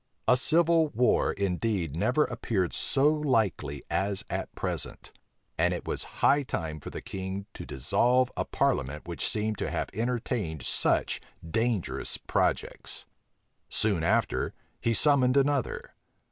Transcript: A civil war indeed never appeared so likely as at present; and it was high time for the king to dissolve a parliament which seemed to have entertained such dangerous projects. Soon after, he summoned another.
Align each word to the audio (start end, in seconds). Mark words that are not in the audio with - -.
A 0.27 0.35
civil 0.35 0.87
war 0.87 1.31
indeed 1.31 1.95
never 1.95 2.23
appeared 2.25 2.73
so 2.73 3.13
likely 3.13 3.83
as 3.87 4.23
at 4.31 4.51
present; 4.55 5.11
and 5.59 5.75
it 5.75 5.87
was 5.87 6.03
high 6.25 6.41
time 6.41 6.79
for 6.79 6.89
the 6.89 7.03
king 7.03 7.45
to 7.53 7.67
dissolve 7.67 8.31
a 8.35 8.43
parliament 8.43 9.07
which 9.07 9.29
seemed 9.29 9.59
to 9.59 9.69
have 9.69 9.91
entertained 9.93 10.63
such 10.63 11.21
dangerous 11.47 12.17
projects. 12.17 13.05
Soon 13.69 14.01
after, 14.03 14.55
he 14.79 14.95
summoned 14.95 15.37
another. 15.37 15.93